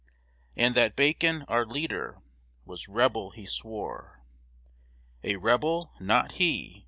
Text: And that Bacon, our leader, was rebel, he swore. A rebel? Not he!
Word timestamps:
And 0.57 0.73
that 0.73 0.95
Bacon, 0.95 1.43
our 1.47 1.63
leader, 1.63 2.23
was 2.65 2.87
rebel, 2.87 3.29
he 3.35 3.45
swore. 3.45 4.23
A 5.23 5.35
rebel? 5.35 5.91
Not 5.99 6.31
he! 6.37 6.79